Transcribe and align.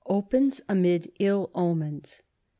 "OPENS 0.07 0.61
AMID 0.67 1.11
ILL 1.19 1.51
OMENS." 1.53 2.23